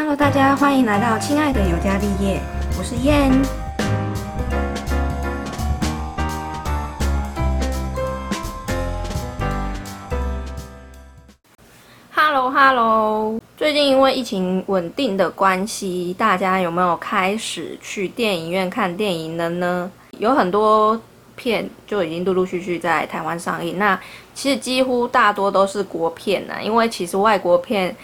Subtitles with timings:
[0.00, 2.40] Hello，大家欢迎来到亲爱的尤加利叶，
[2.78, 3.32] 我是燕。
[12.14, 19.90] Hello，Hello，最近因为疫情稳定的关系，大家有没有开始去电影院看电影了呢？
[20.18, 20.96] 有很多
[21.34, 23.98] 片就已经陆陆续续在台湾上映，那
[24.32, 27.96] 其实几乎大多都是国片呢，因为其实外国片。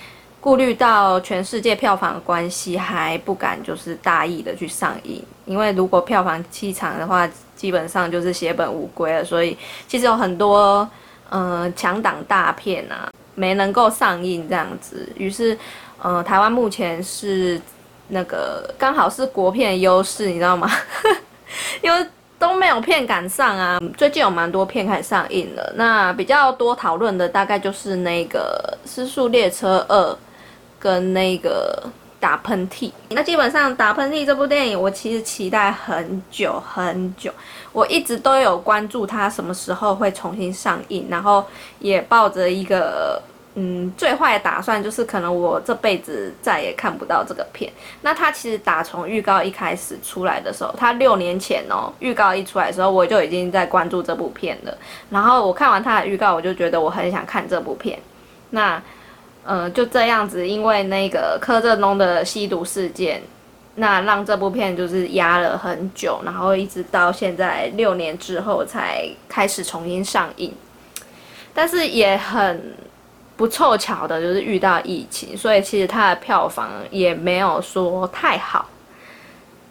[0.44, 9.24] 顾虑到全世界票房的关系，还不敢就是大意的去上映，因为如果票房凄惨的话，基本上就是血本无归了。
[9.24, 9.56] 所以
[9.88, 10.86] 其实有很多
[11.30, 15.08] 嗯强档大片啊，没能够上映这样子。
[15.16, 15.56] 于是，
[16.02, 17.58] 呃，台湾目前是
[18.08, 20.70] 那个刚好是国片优势，你知道吗？
[21.80, 22.06] 因为
[22.38, 23.80] 都没有片赶上啊。
[23.96, 30.12] 最近有蛮多片开始上映了，那比较多讨论的大概就是那个《失速列车二》。
[30.84, 31.82] 跟那个
[32.20, 37.32] 打喷嚏，那基本上打喷嚏这部电影，我其实期待很久很久，
[37.72, 41.42] 我一直都有关注它什么时候会重新上映，然后
[41.78, 43.18] 也抱着一个
[43.54, 47.72] 嗯最坏的打算，就是可能我这辈子再也看不到这个片。
[48.02, 54.76] 那它其实打从预告一开始出来的时候，它六年前哦，预告一出来的时候，我就已经在关注这部片了。
[55.08, 57.98] 然后我看完它的预告，我就觉得我很想看这部片。
[58.50, 58.82] 那
[59.46, 63.22] 嗯，就这样子，因为那个柯震东的吸毒事件，
[63.74, 70.50] 那让这部片就是压了很久，然后一直到现在六年之后才开始重新上映。
[71.52, 72.74] 但是也很
[73.36, 78.66] 不凑巧的，就是遇到疫情，所以其实它的票房也没有说太好，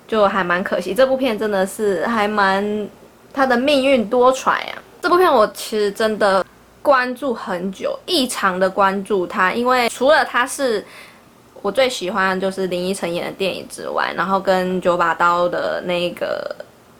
[0.07, 0.93] 就还蛮可惜。
[0.93, 2.87] 这部片真的是还蛮
[3.33, 4.77] 它的命运多舛啊！
[5.01, 6.45] 这部片我其实真的。
[6.83, 10.85] 关注很久，异常的关注他，因为除了他是
[11.61, 16.53] 我最喜欢就是林依晨演的电影之外，然后跟九把刀的那个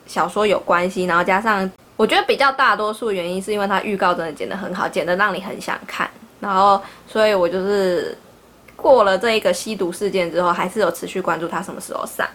[0.07, 8.17] 小说有关系，然后加上我觉得比较大多数原因是因为他预告真的剪得很好，剪得让你很想看，然后所以我就是
[8.83, 12.27] 过了这一个吸毒事件之后，还是有持续关注他什么时候上。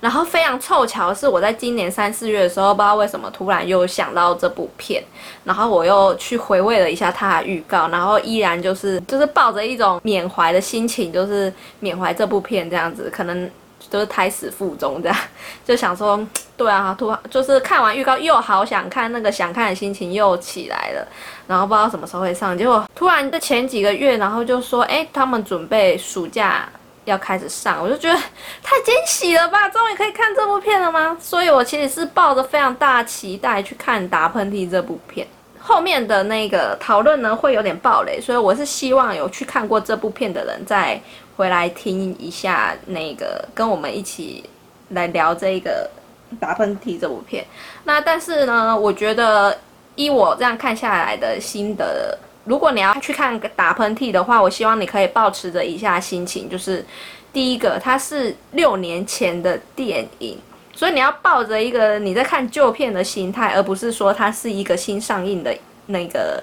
[0.00, 5.04] 然后非常凑巧的是，我在今年三四月的时候，不知道为什么突然又想到这部片，
[5.44, 13.50] 然后我又去回味了一下它的预告，然后依然就是就是抱着一种缅怀的心情，就是缅怀这部片这样子，可能
[13.88, 15.16] 都是胎死腹中这样，
[15.64, 16.20] 就想说，
[16.56, 21.06] 对啊，突然就是看完预告又好想看，那个想看的心情又起来了，
[21.46, 26.68] 然后不知道什么时候会上，结果突然在前几个月，然后就说，哎，他们准备暑假。
[27.06, 28.14] 要开始上，我就觉得
[28.62, 29.68] 太惊喜了吧！
[29.70, 31.16] 终于可以看这部片了吗？
[31.18, 35.26] 所以我其实是抱着非常大期待去看《打喷嚏》这部片。
[35.70, 41.00] 后面的那个讨论呢，会有点暴雷，所以我是希望有去看过这部片的人再
[41.36, 44.42] 回来听一下，那个跟我们一起
[44.88, 45.88] 来聊这个
[46.40, 47.46] 《打喷嚏》这部片。
[47.84, 49.56] 那但是呢，我觉得
[49.94, 52.18] 依我这样看下来的心得。
[52.44, 56.84] 如果你要去看打喷嚏的话，我希望你可以保持着以下心情，就是
[57.32, 60.36] 第一个，它是六年前的电影，
[60.80, 65.54] 所以你要抱着一个你在看旧片的心态，而不是说它是一个新上映的
[65.88, 66.42] 那个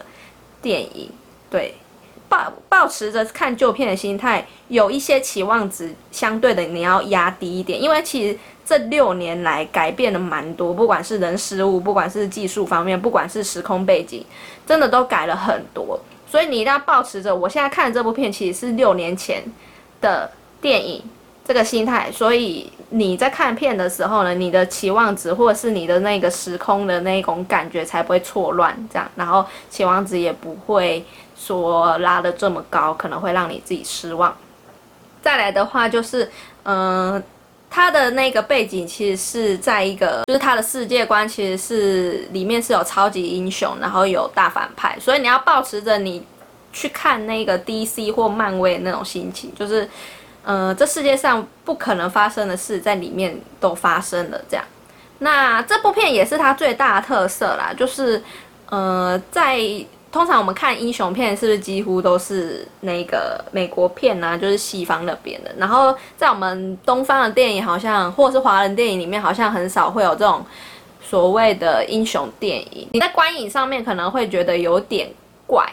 [0.62, 1.10] 电影。
[1.50, 1.74] 对，
[2.30, 14.24] 抱保持着看旧片的心态，有一些期望值相对的你要压低一点，因为其实这六年来改变了蛮多，不管是人事物，不管是技术方面，不管是时空背景。
[14.68, 16.00] 真的都改了很多，
[16.30, 19.42] 所以你一定要保持着我现在看的这部片其实是六年前
[20.00, 20.30] 的
[20.62, 21.02] 电影
[21.48, 31.06] 这个心态，所以你在看片的时候呢，你的期望值或者是你的那个时空的那种感觉才不会错乱，这样，然后期望值也不会
[31.38, 34.36] 说拉的这么高，可能会让你自己失望。
[35.22, 36.30] 再来的话就是，
[36.64, 37.24] 嗯。
[37.70, 46.26] 他的那个背景其实是在一个，就是他的世界观其实是里面是有超级英雄，然后有大反派，所以你要保持着你
[46.72, 49.88] 去看那个 DC 或漫威那种心情，就是，
[50.48, 54.66] 呃，这世界上不可能发生的事在里面都发生了这样。
[55.20, 58.24] 那这部片也是它最大的特色啦，就是，
[58.70, 59.60] 呃，在。
[60.10, 64.40] 通常我们看英雄片，是不是几乎都是那个美国片呢？
[64.40, 65.52] 就是西方那边的。
[65.58, 70.44] 然后在我们东方的电影，好像或是华人电影里面，好像很少会有这种
[71.04, 72.88] 所谓的英雄电影。
[72.94, 75.10] 你在观影上面可能会觉得有点
[75.46, 75.70] 怪，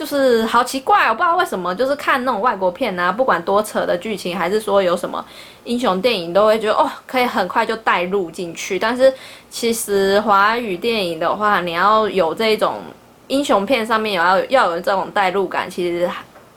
[0.00, 5.22] 就是好奇怪，我不知道为什么，就是看那种外国片啊，不管多扯的剧情，还是说有什么
[5.64, 8.78] 英雄电影，都会觉得哦，可以很快就带入进去。
[8.78, 9.12] 但是
[9.50, 12.80] 其实华语电影的话，你要有这种。
[13.28, 16.10] 英雄片上面有要要有这种代入感，其实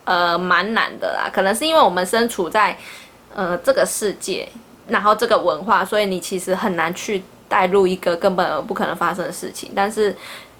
[0.05, 1.29] 呃蛮难的啦。
[1.31, 2.75] 可能是因为我们身处在
[3.35, 4.49] 呃这个世界，
[4.87, 9.71] 然后这个文化，所以你其实很难去带入一个根本不可能发生的事情。
[9.75, 10.17] 但是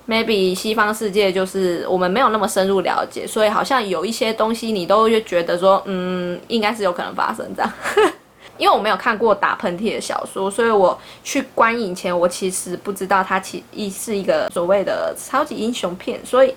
[0.07, 7.71] maybe 西方世界就是我们没有那么深入了解，所以好像有一些东西你都会觉得说，嗯，应该是有可能发生这样。
[8.59, 16.53] 因为我没有看过打喷嚏的小说，所以我去观影前，我其实不知道它其一是一个所谓的超级英雄片，所以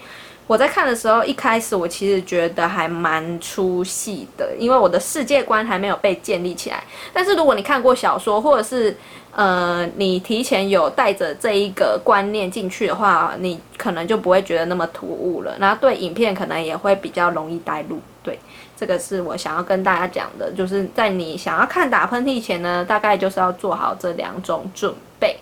[0.47, 6.83] 我在看的时候，一开始我其实觉得还蛮出戏的，因为我的世界观还没有被建立起来。
[7.13, 8.97] 但是如果你看过小说，或者是
[9.33, 18.39] 呃你提前有带着这一个观念进去的话，你可能就不会觉得那么突兀了，然后对影片可能也会比较容易带入，对。
[18.79, 25.35] 这个是我想要跟大家讲的，就是在你想要看打喷嚏前呢，大概就是要做好这两种准备。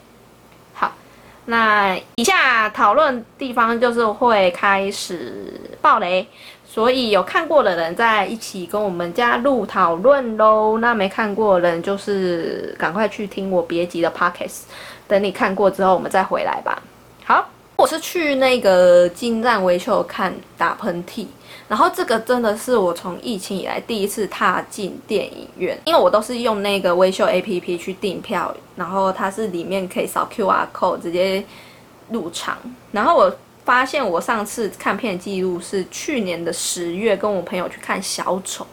[1.46, 6.26] 那以下讨论地方就是会开始爆雷，
[6.66, 10.78] 所以有看过的人在一起跟我们加入讨论喽。
[10.78, 14.62] 那没看过的人就是赶快去听我别急的 pockets，
[15.06, 16.82] 等你看过之后我们再回来吧。
[17.76, 21.26] 我是去那个金站维修看打喷嚏。
[21.66, 31.42] 然后这个真的是我从疫情以来第一次踏进电影院，因为我都是用那个微秀 A P P 去订票，然后它是里面可以扫 Q R code 直接
[32.10, 32.58] 入场。
[32.92, 33.34] 然后我
[33.64, 38.66] 发现我上次看片记录是去年的十月，跟我朋友去看小丑，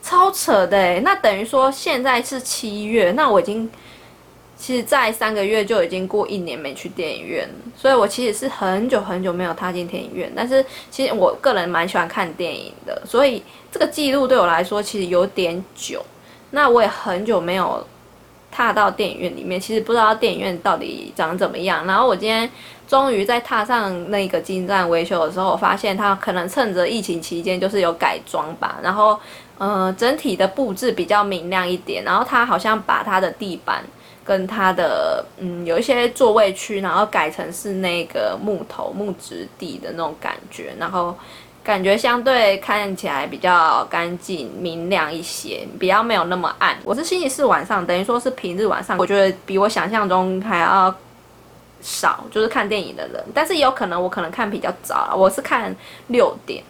[0.00, 3.68] 超扯的那等于说现在是七月，那我已经。
[4.58, 10.30] 其实，在三个月就已经过一年没去电影院，所以我其实是很久很久没有踏进电影院。
[10.34, 13.40] 但是，其实我个人蛮喜欢看电影的，所以
[13.70, 16.04] 这个记录对我来说其实有点久。
[16.50, 17.86] 那我也很久没有
[18.50, 21.86] 踏到电影院里面，其实不知道电影院到底长怎么样。
[21.86, 22.50] 然后我今天
[22.88, 29.16] 终于在踏上那个金站维修的时候，我发现它可能趁着疫情期间就是有改装吧，然后，
[29.58, 33.84] 呃，整体的布置比较明亮一点，然后它好像把它的地板。
[34.28, 41.16] 跟它的嗯有一些座位区，然后改成是那个木头木质地的那种感觉，然后
[41.64, 46.76] 感觉相对看起来比较干净明亮一些，比较没有那么暗。
[46.84, 50.94] 我是星期四晚上，等于说是平日晚上，我觉得比我想象中还要
[51.80, 53.24] 少，就是看电影的人。
[53.32, 55.74] 但是也有可能我可能看比较早，我是看
[56.08, 56.62] 六点，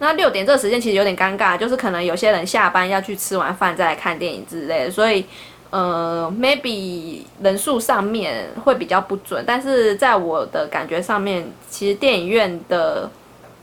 [0.00, 5.24] 那六点这个时间其实有点尴尬，就是可能有些人下班要去吃完饭再来看电影之类的，所以。
[5.70, 13.08] 呃，maybe 人数上面会比较不准，但是在我的感觉上面，其实电影院的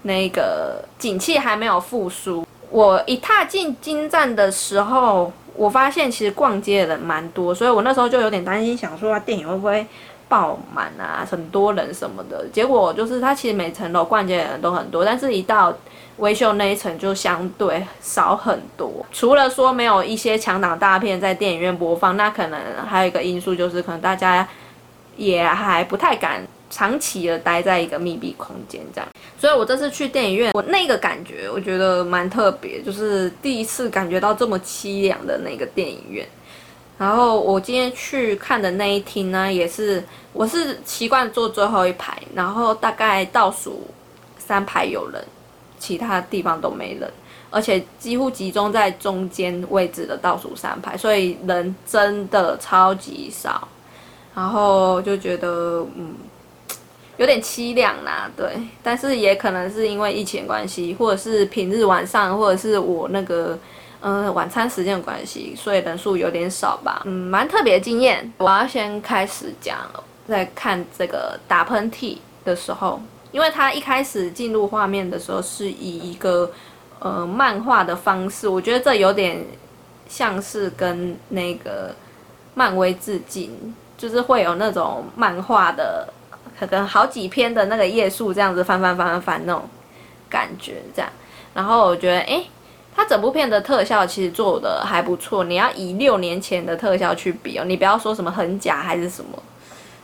[0.04, 2.46] 那个景气还没有复苏。
[2.70, 9.86] 我一踏进金站的时候，我发现其实逛街的人蛮多，所以我那时候就有点担心，想说电影会不会
[10.30, 12.46] 爆满啊，很多人什么的。
[12.54, 15.74] 结果就是它其实每层楼逛街的人都很多，但是一到
[16.18, 24.48] 微秀那一层就相对少很多，除了说没有一些强档大片在电影院播放，那可能还有一个因素就是可能大家
[25.16, 29.08] 也还不太敢长期的待在一个密闭空间这样。
[29.40, 36.28] 所以我这次去电影院，我那个感觉我觉得蛮特别，就是第一次感觉到这么凄凉的那个电影院。
[36.98, 40.04] 然后我今天去看的那一厅呢，也是
[40.34, 43.86] 我是习惯坐最后一排，然后大概倒数
[44.40, 45.24] 三排有人。
[45.80, 47.12] 其他地方都没人，
[47.50, 53.68] 而且几乎集中在中间位置的倒数三排，所以人真的超级少。
[54.36, 56.14] 然后就觉得，嗯，
[57.18, 58.56] 有点凄凉啦，对。
[58.84, 63.58] 但是也可能是因为疫情关系，或者是平日晚上，或者是我那个，
[64.00, 67.02] 嗯，晚餐时间的关系，所以人数有点少吧。
[67.06, 68.32] 嗯，蛮特别的经验。
[68.38, 69.78] 我要先开始讲，
[70.28, 73.02] 在看这个打喷嚏的时候。
[73.32, 76.50] 因为他一开始进入画面的时候是以一个
[77.00, 79.46] 呃漫画的方式，我觉得这有点
[80.08, 81.94] 像是跟那个
[82.56, 83.52] 漫威致敬，
[83.98, 86.08] 就是会有那种漫画的
[86.58, 89.64] 可能好几篇的那个页数这样子翻翻翻翻翻那种
[90.30, 91.12] 感觉这样。
[91.54, 92.44] 然后我觉得，哎，
[92.96, 95.44] 他整部片的特效其实做的还不错。
[95.44, 99.38] 你要以六年前的特效去比哦，你不要说什么很假还是什么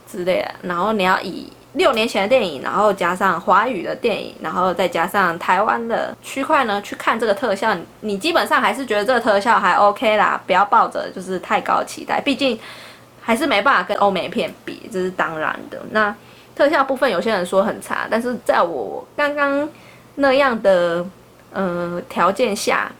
[0.05, 1.51] 之类的，然后你要以。
[1.73, 12.59] 六年前的电影，然后加上华语的电影，然后再加上台湾的区块呢，去看这个特效，你基本上还是觉得这个特效还 OK 啦，不要抱着就是太高期待，毕竟
[13.21, 15.79] 还是没办法跟欧美片比，这是当然的。
[15.91, 16.15] 那
[16.55, 19.67] 特效部分有些人说很差，但是在我刚刚
[20.15, 21.05] 那样的
[21.53, 22.91] 嗯条件下。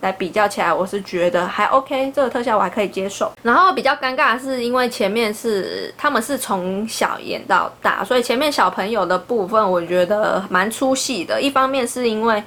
[0.00, 3.30] 来比较起来，我是觉得还 OK，这个特效我还可以接受。
[3.42, 11.40] 然后比较尴尬的是，因为前面是他们是从小演到大，所以前面小朋友的部分我觉得蛮出戏的。
[11.40, 12.42] 一方面是因为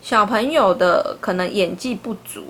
[0.00, 2.44] 小朋友的可能演技不足，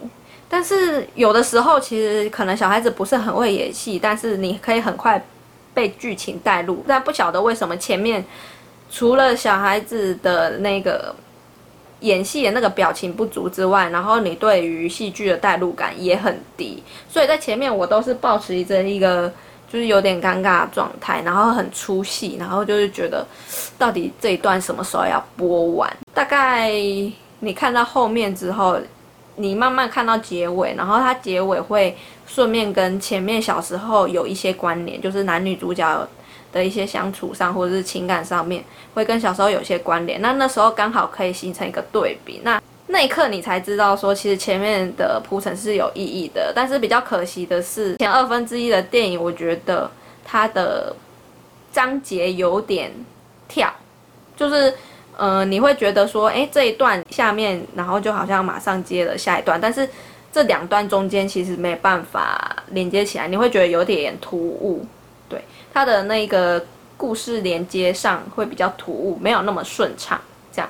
[0.48, 5.22] 但是有的时候其实可能小孩子不是很会演戏，但是你可以很快
[5.74, 6.84] 被剧情带入。
[6.88, 8.24] 但不晓得为什么前面
[8.90, 11.14] 除了小孩子的那个
[12.00, 19.32] 演戏的那个表情不足之外，然后你对于戏剧的代入感也很低，所以在前面我都是保持着一个。
[19.70, 23.22] 就是有点尴尬的状态，然后很出戏，然后就是觉得，
[23.76, 25.94] 到底这一段什么时候要播完？
[26.14, 26.70] 大概
[27.40, 28.78] 你看到后面之后，
[29.36, 31.94] 你慢慢看到结尾，然后它结尾会
[32.26, 36.08] 顺便跟前面小时候有一些关联，就是男女主角
[36.52, 38.64] 的一些相处上或者是情感上面，
[38.94, 40.20] 会跟小时候有些关联。
[40.20, 42.40] 那那时候刚好可以形成一个对比。
[42.42, 49.90] 那那一刻你才知道说，其实前面的铺陈是有意义的，但是比较可惜的是，前二分之一的电影，我觉得
[50.24, 50.96] 它的
[51.70, 52.90] 章节有点
[53.46, 53.70] 跳，
[54.34, 54.72] 就是
[55.18, 59.86] 呃，你会觉得说，哎，这一段下面，然后就好像马上接了下一段，但是
[60.32, 64.86] 这两段中间其实没办法连接起来，你会觉得有点突兀，
[65.78, 66.64] 它的那个
[66.96, 70.20] 故事连接上会比较突兀，没有那么顺畅，
[70.50, 70.68] 这样，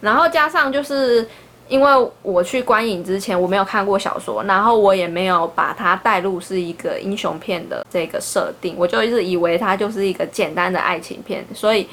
[0.00, 1.28] 然后加上就是。
[1.68, 11.88] 因为我去观影之前，我没有看过小说，然后我也没有把它带入是一个英雄片的这个设定，我就一直以为它就是一个简单的爱情片，所以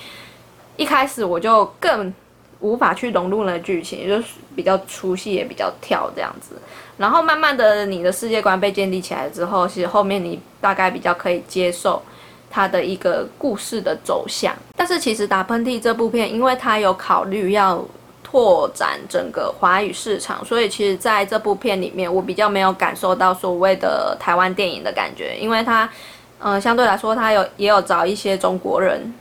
[0.75, 2.13] 一开始我就更
[2.59, 6.55] 无法去融入那剧情，就是比较出戏也比较跳这样子。
[6.97, 12.01] 然后慢慢的，你的世界观被建立起来之后，其实后面你大概比较可以接受
[12.49, 14.55] 它的一个故事的走向。
[14.75, 17.83] 但是其实打喷嚏这部片，因为它有考虑要。
[18.31, 25.89] 拓展整个华语市场，所以其实在这部片里面，我比较没有感受到所谓的台湾电影的感觉，因为它，
[26.37, 29.11] 嗯，相对来说，它有也有找一些中国人，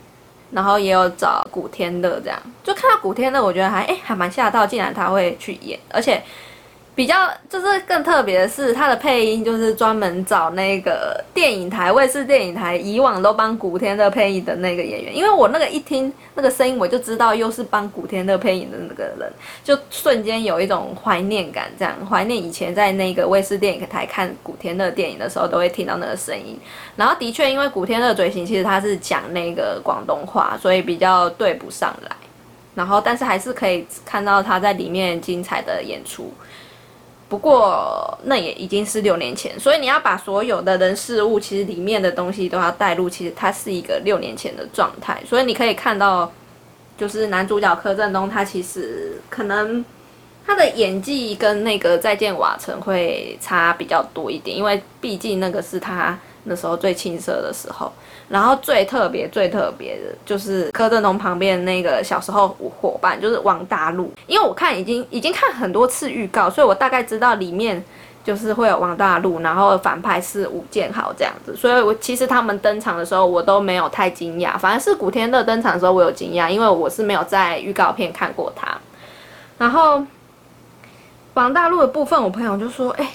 [0.51, 6.23] 然后也有找古天乐这样，就看到古天乐，我觉得还哎还蛮吓到，竟然他会去演，而且。
[6.99, 15.17] 比较就是更特别的是，他的配音就是专门找那个电影台、卫视电影台以往都帮古天乐配音的那个演员。
[15.17, 26.59] 因为我那个一听那个声音，我就知道又是帮古天乐配音的那个人，就瞬间有一种怀念感，这样怀念以前在那个卫视电影台看古天乐电影的时候，都会听到那个声音。
[26.97, 32.11] 然后的确，因为古天乐嘴型其实他是讲那个广东话，所以比较对不上来。
[32.75, 36.33] 然后，但是还是可以看到他在里面精彩的演出。
[37.29, 43.09] 不过那也已经是六年前，所以你要把所有的人事物，其实里面的东西都要带入。
[43.09, 46.33] 其实它是一个六年前的状态，所以你可以看到，
[46.97, 49.85] 就是男主角柯震东，他其实可能
[50.47, 56.19] 他的演技跟那个再见瓦城会差比较多一点，因为毕竟那个是他
[56.49, 57.93] 那时候最青涩的时候。
[58.29, 64.13] 然后最特别、最特别的就是柯震东旁边那个小时候伙伴，就是王大陆。
[64.27, 67.83] 因为我看已经已经看很多次预告，所以我大概知道里面
[68.23, 71.57] 就是会有王大陆，然后反派是吴建豪这样子。
[71.57, 74.59] 所以我其实他们登场的时候，我都没有太惊讶。
[74.59, 78.77] 反而是古天乐登场的时候，我有惊讶，因为我是没有在预告片看过他。
[79.57, 80.05] 然后
[81.33, 83.11] 王大陆的部分，我朋友就说：“哎。”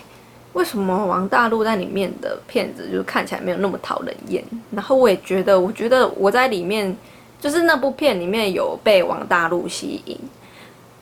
[0.54, 4.44] 为什么王大陆在里面的片子就是看起来没有那么讨人厌？
[4.70, 6.96] 然后我也觉得，我觉得我在里面
[7.42, 10.16] 就是那部片里面有被王大陆吸引。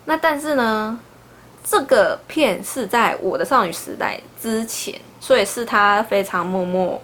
[0.05, 0.98] 那但是呢，
[1.65, 7.01] 这个片是在我的少女时代之前，所以是他非常默默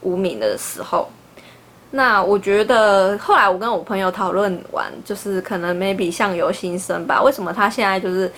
[0.00, 1.08] 无名的时候。
[1.90, 7.20] 那我觉得后来我跟我朋友讨论完，就是可能 maybe 相由心生吧。
[7.20, 8.30] 为什么他现在就是？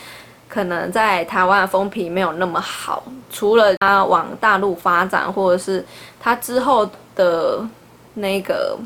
[0.52, 5.82] 可能在台湾风评没有那么好，除了他往大陆发展，或者是
[6.20, 7.66] 他之后的
[8.12, 8.78] 那个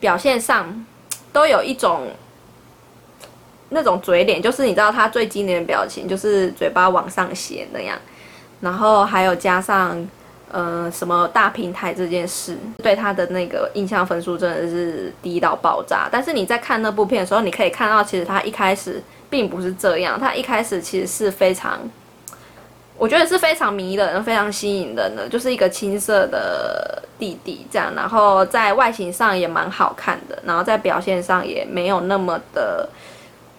[0.00, 0.86] 表现上，
[1.30, 2.06] 都有一种
[3.68, 7.98] 那种嘴脸，就是你知道他最经典的表情，就是嘴巴往上斜那样，
[8.62, 10.08] 然后还有加上
[10.50, 16.08] 呃什么大平台这件事，对他的那个印象分数真的是低到爆炸。
[16.10, 19.02] 但是你在看那部片的时候，你可以看到其实他一开始。
[19.32, 21.80] 并不是这样，他一开始其实是非常，
[22.98, 32.86] 我觉得是非常迷人、非常吸引人的，就是一个青涩的弟弟这样，然后在外形上也蛮好看的，然后在表现上也没有那么的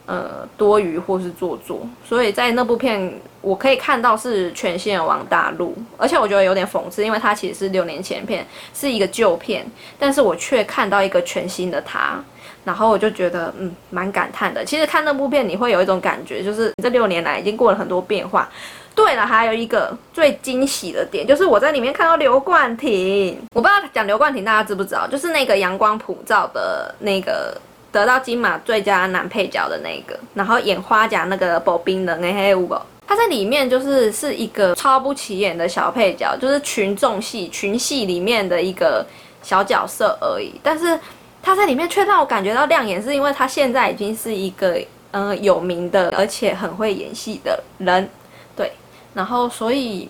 [0.05, 3.11] 呃多余或是做作，所以在那部片
[3.41, 9.65] 我可以看到是全线往大陆，而且我觉得有点讽刺，因为它其实是六年前片，是一个旧片，
[9.97, 12.23] 但是我却看到一个全新的他。
[12.63, 14.63] 然后我就觉得，嗯，蛮感叹的。
[14.63, 18.49] 其实看那部片，你会有一种感觉，就是这六年来已经过了很多变化。
[18.95, 23.35] 对了，还有一个最惊喜的点，就是我在里面看到刘冠廷。
[23.55, 27.59] 我不知道讲刘冠廷大家知不知道，就是那个阳光普照的那个
[27.91, 39.03] 得到金马最佳男配角的那个，然后演花甲那个保冰的那黑五宝，他在里面就是是一个超不起眼的小配角，就是群众戏群戏里面的一个
[39.41, 40.53] 小角色而已。
[40.61, 40.99] 但是
[41.43, 44.81] 他在里面却让我感觉到亮眼，是因为他现在已经是一个
[45.11, 48.09] 嗯有名的，而且很会演戏的人，
[48.55, 48.71] 对。
[49.13, 50.09] 然后所以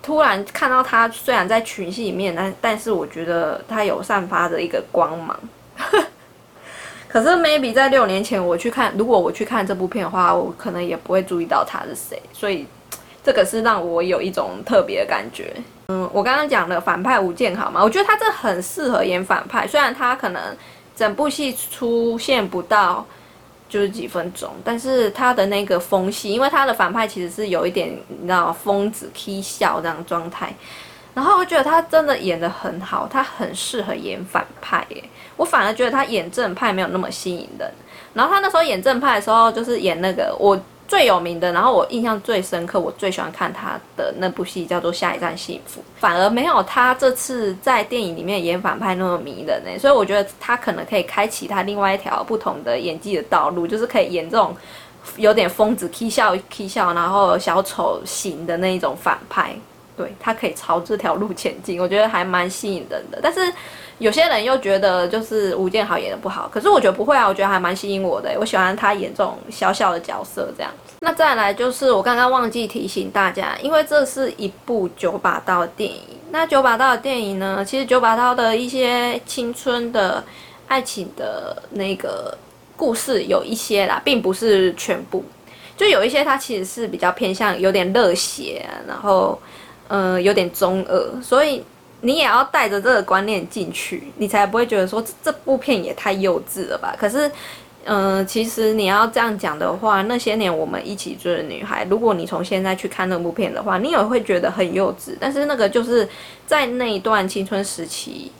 [0.00, 5.38] 突然看到他，虽然在群戏里面，但但是我觉得他有散发着一个光芒。
[7.08, 12.66] 可是 maybe 在六年前我去看，如果我去看这部片的话，我可能也不会注意到他是谁，所以
[13.24, 15.52] 这个是让我有一种特别的感觉。
[15.88, 20.40] 嗯，我刚刚讲的反派吴建豪嘛，我觉得他这很适合演反派，虽然他可能
[20.94, 23.04] 整部戏出现不到
[23.68, 30.54] 就是几分钟，但是他的那个疯戏，因为他的反派其实是有一点你知道疯子 k 笑这样状态。
[31.12, 35.04] 然后我觉得他真的演的很好，他很适合演反派耶。
[35.36, 37.70] 我反而觉得他演正派没有那么吸引人。
[38.12, 49.78] 然后他那时候演正派的时候，就是演那个我最有名的，然后我印象最深刻，我最喜欢看他的那部戏叫做《下一站幸福》，反而没有他这次在电影里面演反派那么迷人呢。
[49.78, 54.54] 所以我觉得他可能可以开启他另外一条不同的演技的道路，就是可以演这种
[55.16, 59.54] 有点疯子、k 笑、k 笑，然后小丑型的那一种反派。
[59.96, 63.20] 对他可以朝这条路前进，我觉得还蛮吸引人的。
[63.22, 63.40] 但是
[63.98, 68.34] 有些人又觉得就是吴建豪演的不好，可是我觉得不会啊，我觉得还蛮吸引我的。
[68.38, 70.72] 我喜欢他演这种小小的角色这样。
[71.00, 76.00] 那再来就是我刚刚忘记提醒大家，因为这是一部九把刀的电影。
[76.30, 80.22] 那九把刀的电影呢，其实九把刀的一些青春的
[80.66, 82.36] 爱情的那个
[82.76, 85.24] 故事有一些啦，并不是全部。
[85.76, 89.38] 就有一些它其实是比较偏向有点热血，然后。
[89.88, 91.62] 嗯，有点中二，所以
[92.04, 96.94] 你也要带着这个观念进去，你才不会觉得说这部片也太幼稚了吧？
[96.98, 97.30] 可是，
[97.84, 105.16] 嗯，其实你要这样讲的话，那些年我们一起追的女孩，如果你从现在去看那部片的话，你也会觉得很幼稚。
[105.18, 106.06] 但是那个就是
[106.46, 108.30] 在那一段青春时期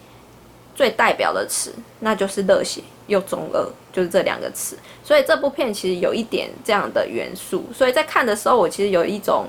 [0.74, 4.76] 最代表的词，那就是热血又中二，就是这两个词。
[5.02, 9.46] 所以这部片其实有一点这样的元素，所以在看的时候，我其实有一种。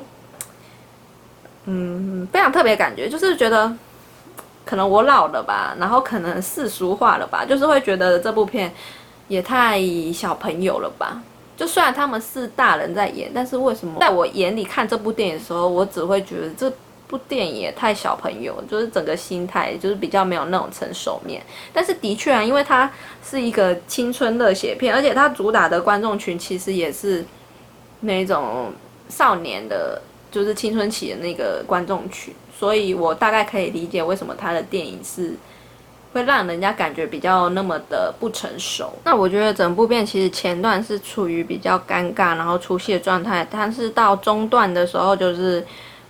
[1.68, 3.76] 嗯，非常特别感觉，就是觉得
[4.66, 8.74] 可能我老了吧，然后可能世俗化了吧，就是会觉得这部片
[9.28, 9.80] 也太
[10.12, 11.22] 小朋友了吧。
[11.56, 16.70] 就虽然他们是大人在演，但是为什么在我眼里看这部电影的时候，我只会觉得这
[17.08, 21.42] 部电影也太小朋友，就是整个心态就是比较没有那种成熟面。
[21.72, 22.92] 但是的确啊，因为它
[23.24, 27.24] 是一个青春热血片，而且它主打的观众群其实也是
[28.00, 28.74] 那种
[29.08, 30.02] 少年的。
[30.32, 35.36] 就是青春期的那个观众群，所以我大概可以理解为什么他的电影是
[36.14, 38.94] 会让人家感觉比较那么的不成熟。
[39.04, 45.66] 那我觉得整部片其实前段是处于比较尴尬，然后出戏的状态，但是到中段的时候就是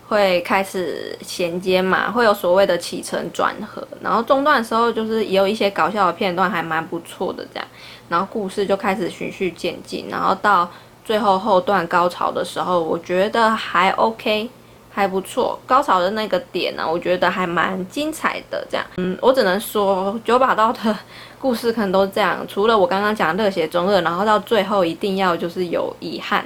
[0.07, 7.67] 会开始衔接嘛，会有所谓的起承转合，然后中段的时候就是也有一些搞笑的片段，还蛮不错的这样，
[8.07, 10.69] 然后故事就开始循序渐进，然后到。
[11.03, 14.49] 最后后段高潮的时候，我觉得还 OK，
[14.95, 15.59] 还不错。
[15.67, 18.65] 高潮的那个点呢，我觉得还蛮精彩的。
[18.71, 20.97] 这样，嗯，我只能说九把刀的
[21.37, 22.45] 故事可能都这样。
[22.47, 26.45] 除了我刚刚讲热血中二，然后到最后一定要就是有遗憾，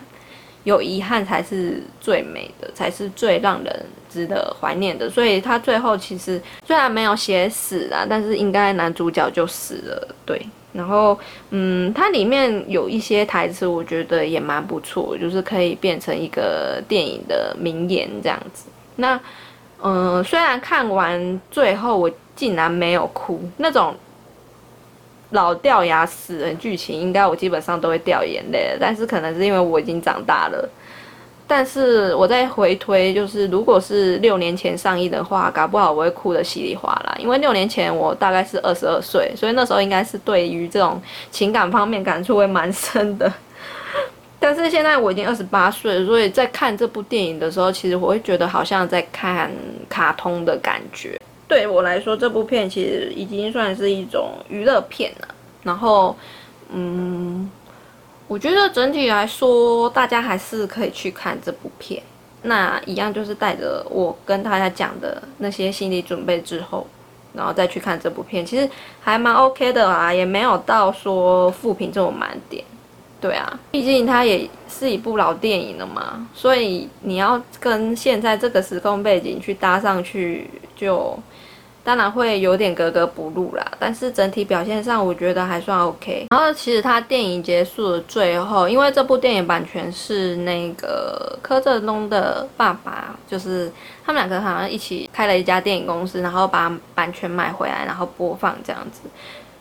[0.64, 5.08] 有遗憾才是最美的，才是最让人值得怀念的。
[5.08, 10.44] 所以他最后其实虽然没有写死啊，但是应该男主角就死了，对。
[10.72, 11.18] 然后，
[11.50, 18.70] 嗯，它里面有一些台词，我觉得也蛮不错，就是可以变成一个电影的名言这样子。
[18.96, 19.20] 那，
[19.82, 23.96] 嗯，虽然看完最后我竟然没有哭，那种
[25.32, 30.70] 老掉牙死人剧情，应该我基本上都会掉眼泪，但是可能是因为我已经长大了。
[31.52, 37.18] 但是我在回推，就是如果是六年前上映的话，搞不好我会哭得稀里哗啦。
[37.20, 43.34] 因为六年前我大概是二十二岁，所以那时候应该是对于这种情感方面感触会蛮深的。
[44.40, 49.52] 但是现在我已经二十八岁，所以在看这部电影的时候，其实我会觉得好像在看
[49.90, 51.20] 卡通的感觉。
[51.48, 55.28] 对我来说，这部片其实已经算是一种娱乐片了。
[55.64, 56.16] 然后，
[56.72, 57.50] 嗯。
[58.30, 62.02] 我觉得整体来说，大家还是可以去看这部片。
[62.44, 66.86] 那一样就是带着我跟大家讲的那些心理准备之后，
[67.34, 68.70] 然后再去看这部片，其实
[69.02, 72.64] 还蛮 OK 的啊，也没有到说负评这么满点。
[73.20, 81.18] 对啊，毕竟它也是一部老电影了嘛，所以你要跟现在这个时空背景去搭上去，就。
[81.90, 83.66] 当然会有点格格不入啦。
[83.80, 86.28] 但是整体表现上，我觉得还算 OK。
[86.30, 93.72] 然后其实他电影结束的最后，因为这部电影版权是那个柯震东的爸爸，就是
[94.06, 99.10] 他们两个好像一起开了一家电影公司，然后把版权买回来，然后播放这样子。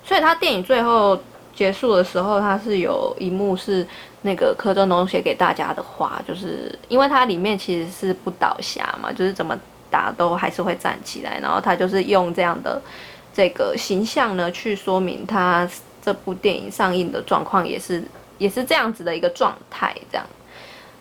[0.05, 1.19] 所以他电影最后
[1.55, 3.87] 结束的时候，他是有一幕是。
[4.21, 9.57] 那个柯震东写给大家的话，就是因为它里面其实是不倒下嘛，就是怎么
[9.91, 11.39] 打都还是会站起来。
[11.41, 12.81] 然后他就是用这样的
[13.35, 15.69] 这个形象呢，去说明他
[16.03, 18.03] 这部电影上映的状况也是
[18.39, 19.95] 也是这样子的一个状态。
[20.11, 20.27] 这样，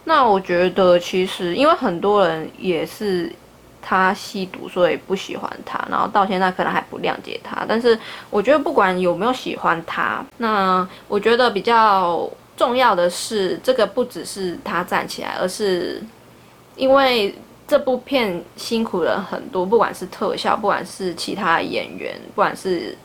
[0.03, 3.31] 那我觉得其实因为很多人也是
[3.81, 7.65] 他吸毒，所以不喜欢他，然后到现在可能还不谅解他。
[7.67, 7.97] 但是
[8.29, 12.29] 我觉得不管有没有喜欢他，那我觉得比较。
[12.57, 16.01] 重要的是，这个不只是他站起来，而是
[16.75, 17.31] 因为
[17.67, 22.97] 这部片辛苦了很多，不管是特效，不管是其他演员，不管是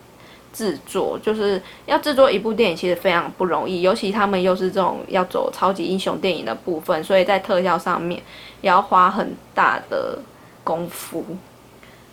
[0.52, 8.22] 制作，就是要制作一部电影其实非常不容易，尤其他们又是这种要走超级英雄电影的部分，所以在特效上面
[8.60, 10.18] 也要花很大的
[10.62, 11.24] 功夫。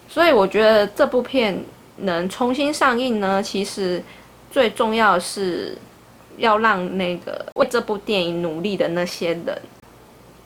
[0.07, 1.63] 所以我觉得这部片
[1.97, 4.03] 能重新上映呢，其实
[4.49, 5.77] 最重要的是。
[6.37, 9.61] 要让那个为这部电影努力的那些人，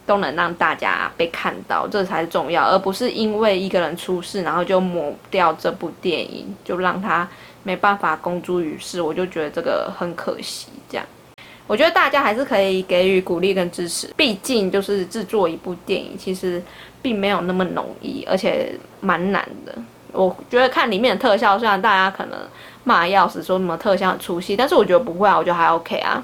[0.06, 7.28] 都能让大家被看到，这才是重要，而不是因为一个人出事，然后就抹掉这部电影，就让他
[7.64, 9.02] 没办法公诸于世。
[9.02, 10.68] 我就觉得这个很可惜。
[10.90, 11.06] 这样，
[11.68, 16.62] 我觉得大家还是可以给予鼓励跟支持，毕竟就是制作一部电影，其实
[17.02, 19.74] 并没有那么容易，而且蛮难的。
[20.12, 22.38] 我觉得看里面的特效，虽然大家可能。
[22.86, 26.22] 骂要死，说什么特效很出戏，但是我觉得不会啊，我觉得还 OK 啊。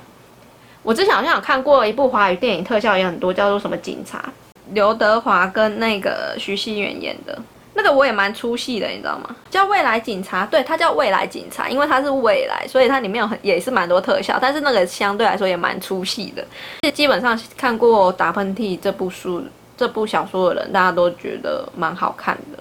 [0.89, 4.25] 我之前好像有看过一部华语电影，特效也很多，叫做什么警察，
[4.71, 7.39] 刘德华跟那个徐熙媛演的，
[7.75, 9.35] 那个我也蛮出戏的，你知道吗？
[9.51, 16.43] 叫未来警察，对，它叫未来警察，因为它是未来，所以它里面有很也是蛮多特效，但是那个相对来说也蛮出戏的。
[16.89, 19.43] 基本上看过《打喷嚏》这部书、
[19.77, 22.57] 这部小说的人，大家都觉得蛮好看的。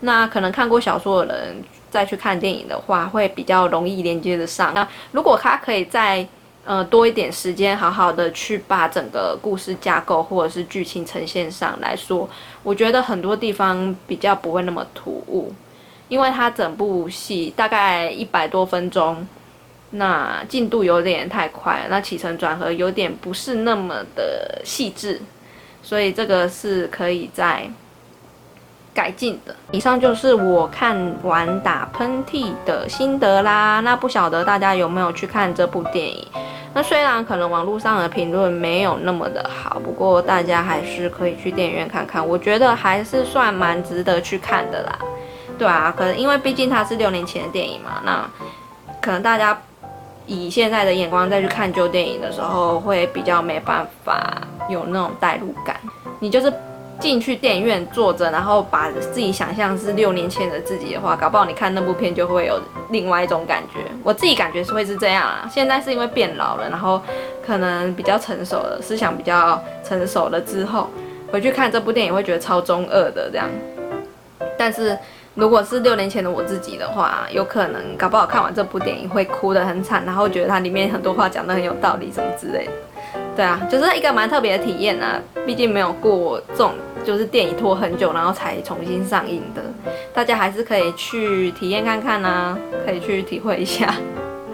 [0.00, 1.62] 那可能看过小说的人。
[1.90, 4.74] 再去看电影的话，会比较容易连接得上。
[4.74, 6.28] 那如果他可以在
[6.68, 12.28] 呃多一点时间，好好的去把整个故事架构或者是剧情呈现上来说，
[12.62, 15.50] 我觉得很多地方比较不会那么突兀，
[16.08, 19.26] 因为它整部戏大概一百多分钟，
[19.92, 25.22] 那进度有点太快，那起承转合有点不是那么的细致，
[25.82, 27.66] 所以这个是可以在。
[28.94, 29.54] 改进的。
[29.70, 33.78] 以上就是我看完打喷嚏的心得啦。
[33.78, 36.26] 那不晓得大家有没有去看这部电影？
[36.78, 42.24] 那虽然可能网络上的评论没有那么的好，不过大家还是可以去电影院看看。
[42.24, 44.96] 我觉得还是算蛮值得去看的啦。
[45.58, 48.24] 对啊，可能因为毕竟它是六年前的电影嘛，那
[49.00, 49.60] 可能大家
[50.24, 55.74] 以现在的眼光再去看旧电影的时候，会比较没办法有那种代入感。
[56.20, 56.52] 你就是。
[57.00, 63.80] 进去电影院坐着，然后把自己想象是六年前的自己的话，搞不好你看那部片就会有另外一种感觉。
[64.02, 65.48] 我自己感觉是会是这样啊。
[65.50, 67.00] 现在是因为变老了，然后
[67.46, 70.88] 可能比较成熟了，思想比较成熟了之后，
[71.30, 73.48] 回去看这部电影会觉得超中二的这样。
[74.56, 74.98] 但是
[75.34, 82.72] 如果是六年前的我自己的话，有可能搞不好看完这部电影会哭得很惨，然后觉得它里面很多话讲得很有道理什么之类的。
[83.36, 86.72] 对啊，就是一个蛮特别的体验啊，毕竟没有过这种。
[87.08, 89.62] 就是电影拖很久，然后才重新上映的，
[90.12, 93.94] 大家还是可以去体验看看啊，可以去体会一下。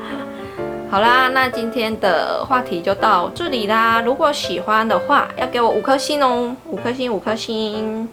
[0.89, 4.01] 好啦，那今天的话题就到这里啦。
[4.03, 8.09] 如果喜欢的话，要给我五颗星哦，五颗星，五颗星。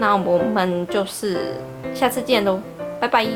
[0.00, 1.56] 那我们就是
[1.92, 2.58] 下次见喽，
[2.98, 3.26] 拜拜。